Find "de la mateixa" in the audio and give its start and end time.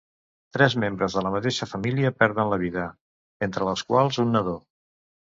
1.17-1.67